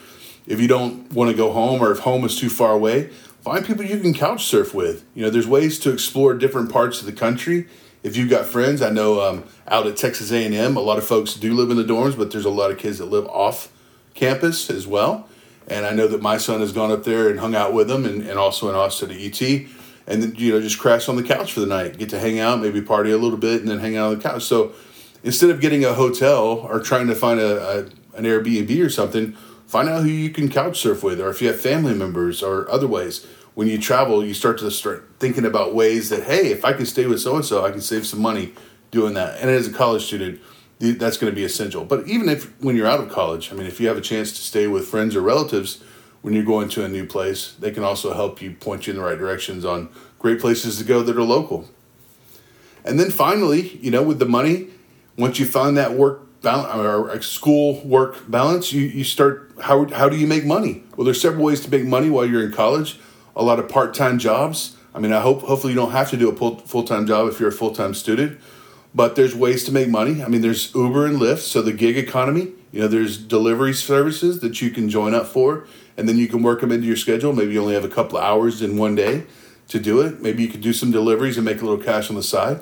if 0.47 0.59
you 0.59 0.67
don't 0.67 1.11
want 1.11 1.29
to 1.29 1.37
go 1.37 1.51
home 1.51 1.81
or 1.81 1.91
if 1.91 1.99
home 1.99 2.25
is 2.25 2.37
too 2.37 2.49
far 2.49 2.73
away 2.73 3.09
find 3.41 3.65
people 3.65 3.83
you 3.83 3.99
can 3.99 4.13
couch 4.13 4.45
surf 4.45 4.73
with. 4.73 5.05
You 5.13 5.23
know 5.23 5.29
there's 5.29 5.47
ways 5.47 5.79
to 5.79 5.91
explore 5.91 6.33
different 6.33 6.71
parts 6.71 6.99
of 6.99 7.05
the 7.05 7.13
country. 7.13 7.67
If 8.01 8.15
you've 8.15 8.29
got 8.29 8.45
friends 8.45 8.81
i 8.81 8.89
know 8.89 9.21
um, 9.21 9.43
out 9.67 9.85
at 9.85 9.97
texas 9.97 10.31
a&m 10.31 10.77
a 10.77 10.79
lot 10.79 10.97
of 10.97 11.05
folks 11.05 11.33
do 11.33 11.53
live 11.53 11.69
in 11.69 11.75
the 11.75 11.83
dorms 11.83 12.17
but 12.17 12.31
there's 12.31 12.45
a 12.45 12.49
lot 12.49 12.71
of 12.71 12.77
kids 12.77 12.97
that 12.99 13.05
live 13.05 13.27
off 13.27 13.73
campus 14.13 14.69
as 14.69 14.87
well 14.87 15.28
and 15.69 15.85
I 15.85 15.91
know 15.91 16.07
that 16.07 16.21
my 16.21 16.37
son 16.37 16.61
has 16.61 16.71
gone 16.71 16.91
up 16.91 17.03
there 17.03 17.29
and 17.29 17.39
hung 17.39 17.55
out 17.55 17.73
with 17.73 17.87
them, 17.87 18.05
and, 18.05 18.21
and 18.21 18.39
also 18.39 18.69
in 18.69 18.75
Austin 18.75 19.11
at 19.11 19.17
UT, 19.17 19.41
and 20.07 20.23
then 20.23 20.35
you 20.35 20.51
know 20.51 20.61
just 20.61 20.79
crash 20.79 21.07
on 21.07 21.15
the 21.15 21.23
couch 21.23 21.53
for 21.53 21.59
the 21.59 21.65
night, 21.67 21.97
get 21.97 22.09
to 22.09 22.19
hang 22.19 22.39
out, 22.39 22.59
maybe 22.61 22.81
party 22.81 23.11
a 23.11 23.17
little 23.17 23.37
bit, 23.37 23.61
and 23.61 23.69
then 23.69 23.79
hang 23.79 23.95
out 23.95 24.11
on 24.11 24.17
the 24.17 24.23
couch. 24.23 24.43
So 24.43 24.73
instead 25.23 25.49
of 25.49 25.61
getting 25.61 25.85
a 25.85 25.93
hotel 25.93 26.67
or 26.69 26.79
trying 26.79 27.07
to 27.07 27.15
find 27.15 27.39
a, 27.39 27.69
a 27.69 27.77
an 28.17 28.25
Airbnb 28.25 28.85
or 28.85 28.89
something, 28.89 29.33
find 29.67 29.87
out 29.87 30.03
who 30.03 30.09
you 30.09 30.29
can 30.29 30.49
couch 30.49 30.79
surf 30.79 31.03
with, 31.03 31.21
or 31.21 31.29
if 31.29 31.41
you 31.41 31.47
have 31.47 31.59
family 31.59 31.93
members 31.93 32.43
or 32.43 32.69
other 32.69 32.87
ways. 32.87 33.25
When 33.55 33.67
you 33.67 33.77
travel, 33.77 34.23
you 34.23 34.33
start 34.33 34.59
to 34.59 34.71
start 34.71 35.09
thinking 35.19 35.43
about 35.43 35.75
ways 35.75 36.09
that 36.09 36.23
hey, 36.23 36.51
if 36.51 36.63
I 36.63 36.71
can 36.71 36.85
stay 36.85 37.07
with 37.07 37.19
so 37.19 37.35
and 37.35 37.43
so, 37.43 37.65
I 37.65 37.71
can 37.71 37.81
save 37.81 38.07
some 38.07 38.21
money 38.21 38.53
doing 38.89 39.15
that. 39.15 39.39
And 39.39 39.49
as 39.49 39.67
a 39.67 39.73
college 39.73 40.05
student 40.05 40.39
that's 40.79 41.17
going 41.17 41.31
to 41.31 41.35
be 41.35 41.43
essential. 41.43 41.83
But 41.83 42.07
even 42.07 42.29
if 42.29 42.57
when 42.61 42.75
you're 42.75 42.87
out 42.87 43.01
of 43.01 43.09
college, 43.09 43.51
I 43.51 43.55
mean, 43.55 43.67
if 43.67 43.79
you 43.79 43.87
have 43.87 43.97
a 43.97 44.01
chance 44.01 44.31
to 44.31 44.41
stay 44.41 44.67
with 44.67 44.87
friends 44.87 45.15
or 45.15 45.21
relatives 45.21 45.83
when 46.21 46.33
you're 46.33 46.43
going 46.43 46.69
to 46.69 46.83
a 46.83 46.89
new 46.89 47.05
place, 47.05 47.53
they 47.59 47.71
can 47.71 47.83
also 47.83 48.13
help 48.13 48.41
you 48.41 48.51
point 48.51 48.87
you 48.87 48.91
in 48.91 48.97
the 48.97 49.03
right 49.03 49.17
directions 49.17 49.65
on 49.65 49.89
great 50.17 50.39
places 50.39 50.77
to 50.77 50.83
go 50.83 51.03
that 51.03 51.17
are 51.17 51.21
local. 51.21 51.69
And 52.85 52.99
then 52.99 53.11
finally, 53.11 53.77
you 53.77 53.91
know, 53.91 54.03
with 54.03 54.19
the 54.19 54.25
money, 54.25 54.69
once 55.17 55.37
you 55.37 55.45
find 55.45 55.77
that 55.77 55.93
work 55.93 56.21
balance 56.41 56.73
or 56.73 57.21
school 57.21 57.81
work 57.85 58.29
balance, 58.29 58.71
you, 58.71 58.81
you 58.81 59.03
start 59.03 59.51
how 59.61 59.85
how 59.89 60.07
do 60.07 60.15
you 60.15 60.27
make 60.27 60.45
money? 60.45 60.83
Well, 60.95 61.03
there's 61.03 61.21
several 61.21 61.43
ways 61.43 61.59
to 61.61 61.69
make 61.69 61.85
money 61.85 62.09
while 62.09 62.25
you're 62.25 62.43
in 62.43 62.53
college. 62.53 62.99
A 63.35 63.43
lot 63.43 63.59
of 63.59 63.67
part-time 63.69 64.17
jobs. 64.17 64.75
I 64.93 64.99
mean, 64.99 65.13
I 65.13 65.21
hope 65.21 65.41
hopefully 65.41 65.73
you 65.73 65.79
don't 65.79 65.91
have 65.91 66.09
to 66.09 66.17
do 66.17 66.29
a 66.29 66.35
full-time 66.35 67.05
job 67.05 67.27
if 67.27 67.39
you're 67.39 67.49
a 67.49 67.53
full-time 67.53 67.93
student 67.93 68.39
but 68.99 69.15
there's 69.15 69.33
ways 69.33 69.63
to 69.63 69.71
make 69.71 69.87
money. 69.87 70.21
I 70.21 70.27
mean, 70.27 70.41
there's 70.41 70.75
Uber 70.75 71.05
and 71.05 71.19
Lyft, 71.21 71.39
so 71.39 71.61
the 71.61 71.71
gig 71.71 71.97
economy. 71.97 72.51
You 72.73 72.81
know, 72.81 72.89
there's 72.89 73.17
delivery 73.17 73.73
services 73.73 74.41
that 74.41 74.61
you 74.61 74.71
can 74.71 74.89
join 74.89 75.15
up 75.15 75.25
for, 75.25 75.65
and 75.95 76.09
then 76.09 76.17
you 76.17 76.27
can 76.27 76.43
work 76.43 76.59
them 76.59 76.69
into 76.69 76.85
your 76.85 76.97
schedule. 76.97 77.31
Maybe 77.31 77.53
you 77.53 77.61
only 77.61 77.75
have 77.75 77.85
a 77.85 77.89
couple 77.89 78.17
of 78.17 78.25
hours 78.25 78.61
in 78.61 78.75
one 78.75 78.95
day 78.95 79.23
to 79.69 79.79
do 79.79 80.01
it. 80.01 80.21
Maybe 80.21 80.43
you 80.43 80.49
could 80.49 80.59
do 80.59 80.73
some 80.73 80.91
deliveries 80.91 81.37
and 81.37 81.45
make 81.45 81.61
a 81.61 81.65
little 81.65 81.81
cash 81.81 82.09
on 82.09 82.17
the 82.17 82.21
side. 82.21 82.59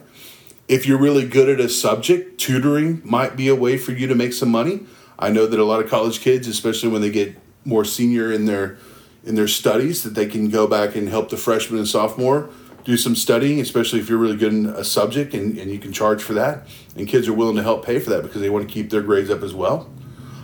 If 0.68 0.86
you're 0.86 1.00
really 1.00 1.28
good 1.28 1.50
at 1.50 1.60
a 1.60 1.68
subject, 1.68 2.40
tutoring 2.40 3.02
might 3.04 3.36
be 3.36 3.48
a 3.48 3.56
way 3.56 3.76
for 3.80 3.94
you 3.94 4.06
to 4.06 4.14
make 4.14 4.34
some 4.34 4.50
money. 4.50 4.82
I 5.18 5.32
know 5.32 5.48
that 5.48 5.60
a 5.60 5.66
lot 5.66 5.84
of 5.84 5.90
college 5.90 6.20
kids, 6.20 6.48
especially 6.48 6.90
when 6.90 7.02
they 7.02 7.10
get 7.10 7.36
more 7.66 7.84
senior 7.84 8.32
in 8.32 8.46
their 8.46 8.78
in 9.26 9.34
their 9.34 9.48
studies 9.48 10.04
that 10.04 10.14
they 10.14 10.28
can 10.28 10.50
go 10.50 10.68
back 10.68 10.96
and 10.96 11.10
help 11.10 11.32
the 11.32 11.38
freshman 11.38 11.80
and 11.80 11.88
sophomore 11.88 12.52
do 12.88 12.96
some 12.96 13.18
studying, 13.18 13.60
especially 13.60 14.00
if 14.00 14.08
you're 14.08 14.18
really 14.18 14.38
good 14.38 14.54
in 14.54 14.66
a 14.66 14.84
subject 14.84 15.34
and, 15.34 15.58
and 15.58 15.70
you 15.70 15.78
can 15.78 15.92
charge 15.92 16.24
for 16.24 16.34
that. 16.34 16.66
And 16.96 17.06
kids 17.06 17.28
are 17.28 17.34
willing 17.34 17.58
to 17.58 17.62
help 17.62 17.86
pay 17.86 18.00
for 18.00 18.10
that 18.12 18.24
because 18.24 18.40
they 18.40 18.50
want 18.50 18.66
to 18.66 18.74
keep 18.74 18.90
their 18.90 19.02
grades 19.02 19.30
up 19.30 19.44
as 19.44 19.54
well. 19.54 19.92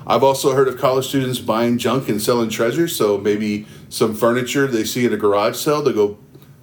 I've 0.05 0.23
also 0.23 0.53
heard 0.53 0.67
of 0.67 0.77
college 0.77 1.07
students 1.07 1.39
buying 1.39 1.77
junk 1.77 2.09
and 2.09 2.21
selling 2.21 2.49
treasures. 2.49 2.93
So 2.93 3.17
maybe 3.17 3.65
some 3.87 4.13
furniture 4.13 4.67
they 4.67 4.83
see 4.83 5.05
at 5.05 5.13
a 5.13 5.17
garage 5.17 5.55
sale, 5.55 5.81
they'll 5.81 5.93
go 5.93 6.17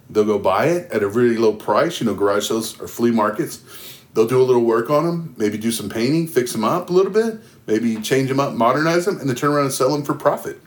they'll 0.07 0.23
go 0.25 0.37
buy 0.37 0.67
it 0.67 0.91
at 0.91 1.01
a 1.01 1.07
really 1.07 1.37
low 1.37 1.53
price. 1.53 1.99
You 1.99 2.05
know, 2.05 2.13
garage 2.13 2.49
sales 2.49 2.79
or 2.79 2.87
flea 2.87 3.09
markets. 3.09 3.63
They'll 4.13 4.27
do 4.27 4.39
a 4.39 4.43
little 4.43 4.63
work 4.63 4.91
on 4.91 5.05
them, 5.05 5.33
maybe 5.35 5.57
do 5.57 5.71
some 5.71 5.89
painting, 5.89 6.27
fix 6.27 6.51
them 6.51 6.63
up 6.63 6.91
a 6.91 6.93
little 6.93 7.11
bit, 7.11 7.39
maybe 7.65 7.95
change 8.01 8.29
them 8.29 8.39
up, 8.39 8.53
modernize 8.53 9.05
them, 9.05 9.19
and 9.19 9.27
then 9.27 9.35
turn 9.35 9.51
around 9.51 9.65
and 9.65 9.73
sell 9.73 9.89
them 9.89 10.03
for 10.03 10.13
profit. 10.13 10.61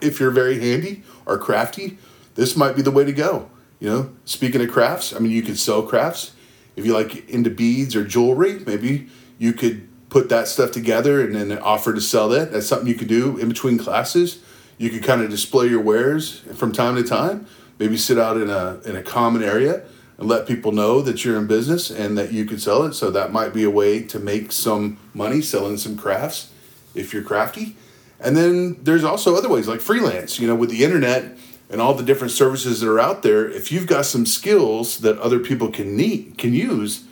If 0.00 0.20
you're 0.20 0.30
very 0.30 0.60
handy 0.60 1.02
or 1.24 1.36
crafty, 1.36 1.98
this 2.36 2.54
might 2.54 2.76
be 2.76 2.82
the 2.82 2.92
way 2.92 3.04
to 3.04 3.12
go. 3.12 3.50
You 3.78 3.90
know, 3.90 4.10
speaking 4.24 4.62
of 4.62 4.70
crafts, 4.70 5.14
I 5.14 5.18
mean, 5.18 5.32
you 5.32 5.42
could 5.42 5.58
sell 5.58 5.82
crafts. 5.82 6.32
If 6.76 6.86
you 6.86 6.92
like 6.92 7.28
into 7.28 7.50
beads 7.50 7.94
or 7.94 8.04
jewelry, 8.04 8.60
maybe 8.66 9.08
you 9.38 9.52
could 9.52 9.88
put 10.08 10.28
that 10.28 10.48
stuff 10.48 10.70
together 10.70 11.20
and 11.20 11.34
then 11.34 11.58
offer 11.58 11.92
to 11.92 12.00
sell 12.00 12.28
that. 12.30 12.52
That's 12.52 12.66
something 12.66 12.88
you 12.88 12.94
could 12.94 13.08
do 13.08 13.36
in 13.38 13.48
between 13.48 13.78
classes. 13.78 14.42
You 14.78 14.90
could 14.90 15.02
kind 15.02 15.22
of 15.22 15.30
display 15.30 15.68
your 15.68 15.80
wares 15.80 16.40
from 16.54 16.72
time 16.72 16.96
to 16.96 17.02
time. 17.02 17.46
Maybe 17.78 17.96
sit 17.96 18.18
out 18.18 18.36
in 18.36 18.48
a 18.48 18.80
in 18.84 18.96
a 18.96 19.02
common 19.02 19.42
area 19.42 19.82
and 20.18 20.28
let 20.28 20.46
people 20.46 20.72
know 20.72 21.02
that 21.02 21.24
you're 21.24 21.36
in 21.36 21.46
business 21.46 21.90
and 21.90 22.16
that 22.16 22.32
you 22.32 22.44
could 22.46 22.60
sell 22.62 22.84
it. 22.84 22.94
So 22.94 23.10
that 23.10 23.32
might 23.32 23.52
be 23.52 23.64
a 23.64 23.70
way 23.70 24.02
to 24.02 24.18
make 24.18 24.52
some 24.52 24.98
money 25.12 25.42
selling 25.42 25.76
some 25.76 25.96
crafts 25.96 26.50
if 26.94 27.12
you're 27.12 27.22
crafty. 27.22 27.76
And 28.18 28.36
then 28.36 28.82
there's 28.82 29.04
also 29.04 29.36
other 29.36 29.48
ways 29.48 29.68
like 29.68 29.80
freelance. 29.80 30.38
You 30.38 30.48
know, 30.48 30.54
with 30.54 30.70
the 30.70 30.84
internet 30.84 31.36
and 31.68 31.80
all 31.80 31.94
the 31.94 32.04
different 32.04 32.32
services 32.32 32.80
that 32.80 32.88
are 32.88 33.00
out 33.00 33.22
there, 33.22 33.48
if 33.48 33.72
you've 33.72 33.86
got 33.86 34.06
some 34.06 34.26
skills 34.26 34.98
that 34.98 35.18
other 35.18 35.40
people 35.40 35.70
can 35.70 35.96
need 35.96 36.38
can 36.38 36.54
use, 36.54 37.04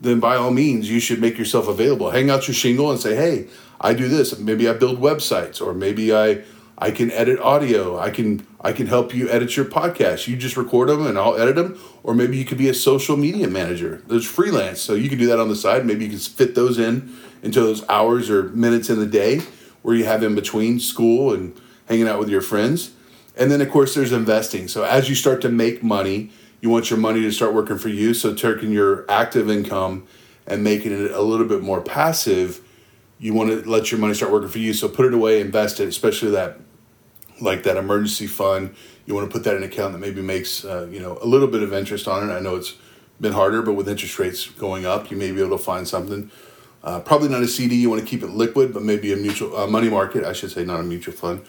then 0.00 0.18
by 0.18 0.36
all 0.36 0.50
means 0.50 0.90
you 0.90 1.00
should 1.00 1.20
make 1.20 1.38
yourself 1.38 1.68
available. 1.68 2.10
Hang 2.10 2.30
out 2.30 2.48
your 2.48 2.54
shingle 2.54 2.90
and 2.90 2.98
say, 2.98 3.14
"Hey, 3.14 3.46
I 3.80 3.94
do 3.94 4.08
this. 4.08 4.38
Maybe 4.38 4.68
I 4.68 4.74
build 4.74 5.00
websites 5.00 5.64
or 5.64 5.72
maybe 5.72 6.14
I 6.14 6.42
I 6.76 6.90
can 6.90 7.10
edit 7.10 7.38
audio. 7.40 7.98
I 7.98 8.10
can 8.10 8.46
I 8.60 8.72
can 8.72 8.86
help 8.86 9.14
you 9.14 9.28
edit 9.28 9.56
your 9.56 9.66
podcast. 9.66 10.28
You 10.28 10.36
just 10.36 10.56
record 10.56 10.88
them 10.88 11.06
and 11.06 11.18
I'll 11.18 11.36
edit 11.36 11.56
them. 11.56 11.78
Or 12.02 12.14
maybe 12.14 12.36
you 12.36 12.44
could 12.44 12.58
be 12.58 12.68
a 12.68 12.74
social 12.74 13.16
media 13.16 13.48
manager. 13.48 14.02
There's 14.06 14.26
freelance, 14.26 14.80
so 14.80 14.94
you 14.94 15.08
can 15.08 15.18
do 15.18 15.26
that 15.26 15.38
on 15.38 15.48
the 15.48 15.56
side. 15.56 15.84
Maybe 15.86 16.04
you 16.04 16.10
can 16.10 16.18
fit 16.18 16.54
those 16.54 16.78
in 16.78 17.14
into 17.42 17.60
those 17.60 17.86
hours 17.88 18.28
or 18.28 18.44
minutes 18.50 18.90
in 18.90 18.98
the 18.98 19.06
day 19.06 19.40
where 19.82 19.94
you 19.94 20.04
have 20.04 20.22
in 20.22 20.34
between 20.34 20.78
school 20.78 21.32
and 21.32 21.58
hanging 21.86 22.06
out 22.06 22.18
with 22.18 22.28
your 22.28 22.42
friends. 22.42 22.90
And 23.36 23.50
then 23.50 23.60
of 23.60 23.70
course 23.70 23.94
there's 23.94 24.12
investing. 24.12 24.68
So 24.68 24.84
as 24.84 25.08
you 25.08 25.14
start 25.14 25.40
to 25.42 25.48
make 25.48 25.82
money, 25.82 26.30
you 26.60 26.68
want 26.68 26.90
your 26.90 26.98
money 26.98 27.22
to 27.22 27.32
start 27.32 27.54
working 27.54 27.78
for 27.78 27.88
you. 27.88 28.12
So 28.14 28.34
taking 28.34 28.70
your 28.70 29.10
active 29.10 29.48
income 29.48 30.06
and 30.46 30.62
making 30.62 30.92
it 30.92 31.10
a 31.12 31.22
little 31.22 31.46
bit 31.46 31.62
more 31.62 31.80
passive, 31.80 32.60
you 33.18 33.34
want 33.34 33.50
to 33.50 33.68
let 33.68 33.90
your 33.90 34.00
money 34.00 34.14
start 34.14 34.32
working 34.32 34.48
for 34.48 34.58
you. 34.58 34.74
So 34.74 34.88
put 34.88 35.06
it 35.06 35.14
away, 35.14 35.40
invest 35.40 35.80
it, 35.80 35.88
especially 35.88 36.30
that 36.32 36.58
like 37.40 37.62
that 37.62 37.76
emergency 37.76 38.26
fund. 38.26 38.74
You 39.06 39.14
want 39.14 39.28
to 39.28 39.32
put 39.32 39.44
that 39.44 39.56
in 39.56 39.62
an 39.62 39.68
account 39.68 39.92
that 39.92 39.98
maybe 39.98 40.22
makes 40.22 40.64
uh, 40.64 40.86
you 40.90 41.00
know 41.00 41.18
a 41.22 41.26
little 41.26 41.48
bit 41.48 41.62
of 41.62 41.72
interest 41.72 42.06
on 42.08 42.28
it. 42.28 42.32
I 42.32 42.40
know 42.40 42.56
it's 42.56 42.74
been 43.20 43.32
harder, 43.32 43.62
but 43.62 43.74
with 43.74 43.88
interest 43.88 44.18
rates 44.18 44.48
going 44.48 44.86
up, 44.86 45.10
you 45.10 45.16
may 45.16 45.30
be 45.32 45.40
able 45.40 45.56
to 45.56 45.62
find 45.62 45.86
something. 45.86 46.30
Uh, 46.82 47.00
probably 47.00 47.28
not 47.28 47.42
a 47.42 47.48
CD. 47.48 47.76
You 47.76 47.90
want 47.90 48.00
to 48.00 48.06
keep 48.06 48.22
it 48.22 48.30
liquid, 48.30 48.72
but 48.72 48.82
maybe 48.82 49.12
a 49.12 49.16
mutual 49.16 49.54
uh, 49.56 49.66
money 49.66 49.90
market. 49.90 50.24
I 50.24 50.32
should 50.32 50.50
say, 50.50 50.64
not 50.64 50.80
a 50.80 50.82
mutual 50.82 51.14
fund. 51.14 51.42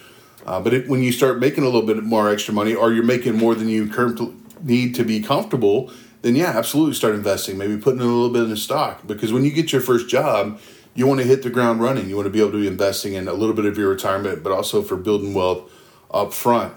Uh, 0.45 0.59
but 0.59 0.73
it, 0.73 0.87
when 0.87 1.03
you 1.03 1.11
start 1.11 1.39
making 1.39 1.63
a 1.63 1.67
little 1.67 1.81
bit 1.81 2.03
more 2.03 2.29
extra 2.29 2.53
money, 2.53 2.73
or 2.73 2.91
you're 2.91 3.03
making 3.03 3.37
more 3.37 3.55
than 3.55 3.69
you 3.69 3.87
currently 3.87 4.33
need 4.63 4.95
to 4.95 5.03
be 5.03 5.21
comfortable, 5.21 5.91
then 6.21 6.35
yeah, 6.35 6.57
absolutely 6.57 6.93
start 6.93 7.15
investing. 7.15 7.57
Maybe 7.57 7.77
putting 7.77 8.01
a 8.01 8.05
little 8.05 8.29
bit 8.29 8.43
in 8.43 8.55
stock 8.55 9.05
because 9.07 9.33
when 9.33 9.43
you 9.43 9.51
get 9.51 9.71
your 9.71 9.81
first 9.81 10.07
job, 10.07 10.59
you 10.93 11.07
want 11.07 11.19
to 11.19 11.25
hit 11.25 11.43
the 11.43 11.49
ground 11.49 11.81
running. 11.81 12.09
You 12.09 12.15
want 12.15 12.25
to 12.27 12.31
be 12.31 12.39
able 12.39 12.51
to 12.51 12.61
be 12.61 12.67
investing 12.67 13.13
in 13.13 13.27
a 13.27 13.33
little 13.33 13.55
bit 13.55 13.65
of 13.65 13.77
your 13.77 13.89
retirement, 13.89 14.43
but 14.43 14.51
also 14.51 14.81
for 14.81 14.97
building 14.97 15.33
wealth 15.33 15.71
up 16.11 16.33
front. 16.33 16.73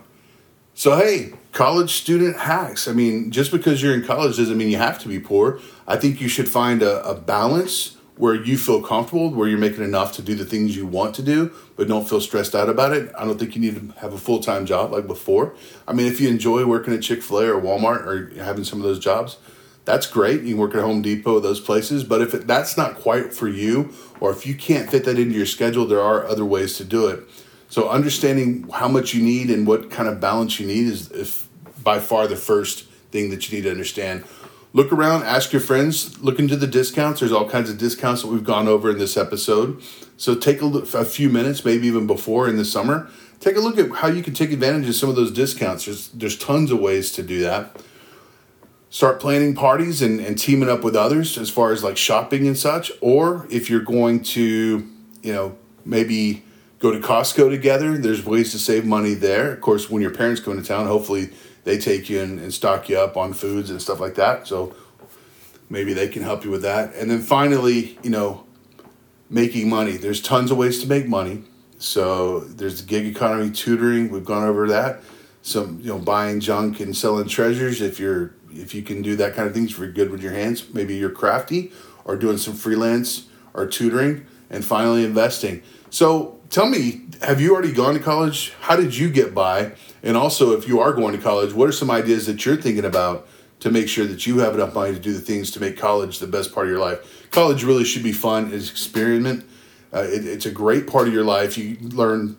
So, 0.74 0.96
hey, 0.96 1.32
college 1.52 1.90
student 1.90 2.36
hacks. 2.36 2.88
I 2.88 2.92
mean, 2.92 3.30
just 3.30 3.50
because 3.50 3.82
you're 3.82 3.94
in 3.94 4.04
college 4.04 4.36
doesn't 4.36 4.56
mean 4.56 4.68
you 4.68 4.78
have 4.78 4.98
to 5.00 5.08
be 5.08 5.20
poor. 5.20 5.60
I 5.86 5.96
think 5.96 6.20
you 6.20 6.28
should 6.28 6.48
find 6.48 6.82
a, 6.82 7.04
a 7.04 7.14
balance 7.14 7.96
where 8.16 8.34
you 8.34 8.56
feel 8.56 8.80
comfortable, 8.80 9.30
where 9.30 9.48
you're 9.48 9.58
making 9.58 9.82
enough 9.82 10.12
to 10.12 10.22
do 10.22 10.34
the 10.34 10.44
things 10.44 10.76
you 10.76 10.86
want 10.86 11.14
to 11.16 11.22
do, 11.22 11.52
but 11.76 11.88
don't 11.88 12.08
feel 12.08 12.20
stressed 12.20 12.54
out 12.54 12.68
about 12.68 12.92
it. 12.92 13.12
I 13.18 13.24
don't 13.24 13.38
think 13.38 13.56
you 13.56 13.60
need 13.60 13.74
to 13.74 14.00
have 14.00 14.12
a 14.12 14.18
full 14.18 14.40
time 14.40 14.66
job 14.66 14.92
like 14.92 15.06
before. 15.06 15.54
I 15.88 15.92
mean, 15.92 16.06
if 16.06 16.20
you 16.20 16.28
enjoy 16.28 16.64
working 16.64 16.94
at 16.94 17.02
Chick 17.02 17.22
fil 17.22 17.40
A 17.40 17.52
or 17.52 17.60
Walmart 17.60 18.06
or 18.06 18.42
having 18.42 18.64
some 18.64 18.78
of 18.78 18.84
those 18.84 18.98
jobs, 19.00 19.38
that's 19.84 20.06
great. 20.06 20.42
You 20.42 20.54
can 20.54 20.58
work 20.58 20.74
at 20.74 20.80
Home 20.80 21.02
Depot, 21.02 21.40
those 21.40 21.60
places. 21.60 22.04
But 22.04 22.22
if 22.22 22.32
that's 22.46 22.76
not 22.76 22.96
quite 22.96 23.34
for 23.34 23.48
you, 23.48 23.92
or 24.20 24.30
if 24.30 24.46
you 24.46 24.54
can't 24.54 24.88
fit 24.88 25.04
that 25.04 25.18
into 25.18 25.34
your 25.34 25.46
schedule, 25.46 25.84
there 25.84 26.00
are 26.00 26.24
other 26.26 26.44
ways 26.44 26.76
to 26.78 26.84
do 26.84 27.08
it. 27.08 27.24
So 27.68 27.88
understanding 27.88 28.68
how 28.72 28.88
much 28.88 29.14
you 29.14 29.22
need 29.22 29.50
and 29.50 29.66
what 29.66 29.90
kind 29.90 30.08
of 30.08 30.20
balance 30.20 30.60
you 30.60 30.66
need 30.66 30.86
is 30.86 31.10
if 31.10 31.48
by 31.82 31.98
far 31.98 32.26
the 32.26 32.36
first 32.36 32.84
thing 33.10 33.30
that 33.30 33.50
you 33.50 33.56
need 33.56 33.64
to 33.64 33.70
understand. 33.70 34.24
Look 34.74 34.92
around, 34.92 35.22
ask 35.22 35.52
your 35.52 35.62
friends, 35.62 36.18
look 36.18 36.40
into 36.40 36.56
the 36.56 36.66
discounts. 36.66 37.20
There's 37.20 37.30
all 37.30 37.48
kinds 37.48 37.70
of 37.70 37.78
discounts 37.78 38.22
that 38.22 38.28
we've 38.28 38.42
gone 38.42 38.66
over 38.66 38.90
in 38.90 38.98
this 38.98 39.16
episode. 39.16 39.80
So 40.16 40.34
take 40.34 40.60
a, 40.60 40.66
look, 40.66 40.92
a 40.94 41.04
few 41.04 41.30
minutes, 41.30 41.64
maybe 41.64 41.86
even 41.86 42.08
before 42.08 42.48
in 42.48 42.56
the 42.56 42.64
summer, 42.64 43.08
take 43.38 43.54
a 43.54 43.60
look 43.60 43.78
at 43.78 43.88
how 43.92 44.08
you 44.08 44.20
can 44.20 44.34
take 44.34 44.50
advantage 44.50 44.88
of 44.88 44.96
some 44.96 45.08
of 45.08 45.14
those 45.14 45.30
discounts. 45.30 45.84
There's, 45.84 46.08
there's 46.08 46.36
tons 46.36 46.72
of 46.72 46.80
ways 46.80 47.12
to 47.12 47.22
do 47.22 47.40
that. 47.42 47.80
Start 48.90 49.20
planning 49.20 49.54
parties 49.54 50.02
and, 50.02 50.18
and 50.18 50.36
teaming 50.36 50.68
up 50.68 50.82
with 50.82 50.96
others 50.96 51.38
as 51.38 51.50
far 51.50 51.70
as 51.70 51.84
like 51.84 51.96
shopping 51.96 52.48
and 52.48 52.58
such. 52.58 52.90
Or 53.00 53.46
if 53.50 53.70
you're 53.70 53.78
going 53.78 54.24
to, 54.24 54.88
you 55.22 55.32
know, 55.32 55.56
maybe 55.84 56.42
go 56.80 56.90
to 56.90 56.98
Costco 56.98 57.48
together. 57.48 57.96
There's 57.96 58.24
ways 58.24 58.50
to 58.50 58.58
save 58.58 58.84
money 58.84 59.14
there. 59.14 59.52
Of 59.52 59.60
course, 59.60 59.88
when 59.88 60.02
your 60.02 60.10
parents 60.10 60.40
come 60.40 60.56
into 60.56 60.66
town, 60.66 60.86
hopefully 60.88 61.30
they 61.64 61.78
take 61.78 62.08
you 62.08 62.20
and, 62.20 62.38
and 62.38 62.52
stock 62.52 62.88
you 62.88 62.98
up 62.98 63.16
on 63.16 63.32
foods 63.32 63.70
and 63.70 63.80
stuff 63.80 64.00
like 64.00 64.14
that. 64.14 64.46
So 64.46 64.74
maybe 65.68 65.92
they 65.92 66.08
can 66.08 66.22
help 66.22 66.44
you 66.44 66.50
with 66.50 66.62
that. 66.62 66.94
And 66.94 67.10
then 67.10 67.20
finally, 67.20 67.98
you 68.02 68.10
know, 68.10 68.44
making 69.28 69.68
money. 69.68 69.96
There's 69.96 70.22
tons 70.22 70.50
of 70.50 70.56
ways 70.56 70.80
to 70.82 70.88
make 70.88 71.08
money. 71.08 71.42
So 71.78 72.40
there's 72.40 72.80
the 72.80 72.86
gig 72.86 73.06
economy 73.06 73.50
tutoring. 73.50 74.10
We've 74.10 74.24
gone 74.24 74.46
over 74.46 74.68
that. 74.68 75.02
Some 75.42 75.80
you 75.80 75.88
know 75.88 75.98
buying 75.98 76.40
junk 76.40 76.80
and 76.80 76.96
selling 76.96 77.28
treasures. 77.28 77.82
If 77.82 77.98
you're 77.98 78.34
if 78.50 78.74
you 78.74 78.82
can 78.82 79.02
do 79.02 79.16
that 79.16 79.34
kind 79.34 79.46
of 79.48 79.54
things, 79.54 79.72
if 79.72 79.78
you're 79.78 79.92
good 79.92 80.10
with 80.10 80.22
your 80.22 80.32
hands, 80.32 80.72
maybe 80.72 80.94
you're 80.94 81.10
crafty 81.10 81.72
or 82.04 82.16
doing 82.16 82.38
some 82.38 82.54
freelance 82.54 83.26
or 83.52 83.66
tutoring. 83.66 84.26
And 84.48 84.64
finally, 84.64 85.04
investing. 85.04 85.62
So 85.90 86.40
tell 86.48 86.66
me, 86.66 87.02
have 87.22 87.40
you 87.40 87.52
already 87.52 87.72
gone 87.72 87.94
to 87.94 88.00
college? 88.00 88.52
How 88.60 88.76
did 88.76 88.96
you 88.96 89.10
get 89.10 89.34
by? 89.34 89.72
And 90.04 90.18
also, 90.18 90.52
if 90.52 90.68
you 90.68 90.80
are 90.80 90.92
going 90.92 91.16
to 91.16 91.20
college, 91.20 91.54
what 91.54 91.66
are 91.66 91.72
some 91.72 91.90
ideas 91.90 92.26
that 92.26 92.44
you're 92.44 92.60
thinking 92.60 92.84
about 92.84 93.26
to 93.60 93.70
make 93.70 93.88
sure 93.88 94.04
that 94.04 94.26
you 94.26 94.38
have 94.40 94.54
enough 94.54 94.74
money 94.74 94.92
to 94.92 95.00
do 95.00 95.14
the 95.14 95.20
things 95.20 95.50
to 95.52 95.60
make 95.60 95.78
college 95.78 96.18
the 96.18 96.26
best 96.26 96.54
part 96.54 96.66
of 96.66 96.70
your 96.70 96.80
life? 96.80 97.30
College 97.30 97.64
really 97.64 97.84
should 97.84 98.02
be 98.02 98.12
fun. 98.12 98.52
It's 98.52 98.70
experiment. 98.70 99.48
Uh, 99.94 100.02
it, 100.02 100.26
it's 100.26 100.44
a 100.44 100.50
great 100.50 100.86
part 100.86 101.08
of 101.08 101.14
your 101.14 101.24
life. 101.24 101.56
You 101.56 101.78
learn 101.80 102.36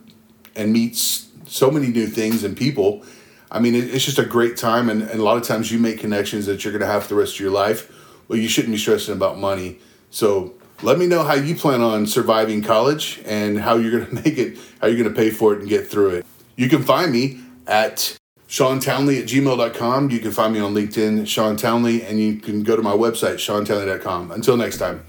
and 0.56 0.72
meet 0.72 0.96
so 0.96 1.72
many 1.72 1.88
new 1.88 2.06
things 2.06 2.44
and 2.44 2.56
people. 2.56 3.04
I 3.50 3.60
mean, 3.60 3.74
it, 3.74 3.96
it's 3.96 4.06
just 4.06 4.20
a 4.20 4.26
great 4.26 4.58
time, 4.58 4.88
and, 4.88 5.02
and 5.02 5.20
a 5.20 5.24
lot 5.24 5.38
of 5.38 5.44
times 5.44 5.72
you 5.72 5.80
make 5.80 6.00
connections 6.00 6.46
that 6.46 6.64
you're 6.64 6.72
going 6.72 6.82
to 6.82 6.88
have 6.88 7.04
for 7.04 7.10
the 7.10 7.16
rest 7.16 7.34
of 7.34 7.40
your 7.40 7.52
life. 7.52 7.92
Well, 8.28 8.38
you 8.38 8.48
shouldn't 8.48 8.74
be 8.74 8.78
stressing 8.78 9.16
about 9.16 9.40
money. 9.40 9.80
So 10.12 10.54
let 10.84 11.00
me 11.00 11.08
know 11.08 11.24
how 11.24 11.34
you 11.34 11.56
plan 11.56 11.82
on 11.82 12.06
surviving 12.06 12.62
college 12.62 13.24
and 13.26 13.60
how 13.60 13.78
you're 13.78 13.92
going 13.92 14.06
to 14.10 14.16
make 14.16 14.38
it, 14.38 14.60
how 14.82 14.88
you're 14.88 15.02
going 15.02 15.10
to 15.10 15.20
pay 15.20 15.32
for 15.32 15.54
it 15.54 15.62
and 15.62 15.68
get 15.68 15.88
through 15.88 16.10
it. 16.10 16.26
You 16.56 16.70
can 16.70 16.84
find 16.84 17.12
me 17.12 17.42
at 17.68 18.18
Sean 18.48 18.80
Townley 18.80 19.20
at 19.20 19.26
gmail.com. 19.26 20.10
You 20.10 20.20
can 20.20 20.32
find 20.32 20.54
me 20.54 20.60
on 20.60 20.74
LinkedIn, 20.74 21.28
Sean 21.28 21.58
Townley, 21.58 22.04
and 22.04 22.20
you 22.20 22.38
can 22.38 22.64
go 22.64 22.76
to 22.76 22.82
my 22.82 22.94
website, 22.94 23.36
SeanTownley.com. 23.36 24.32
Until 24.32 24.58
next 24.58 24.78
time. 24.78 25.06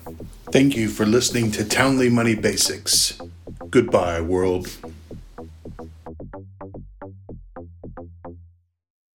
Thank 0.52 0.76
you 0.76 0.88
for 0.88 1.04
listening 1.04 1.50
to 1.52 1.64
Townley 1.64 2.08
Money 2.08 2.34
Basics. 2.34 3.20
Goodbye, 3.70 4.20
world. 4.20 4.68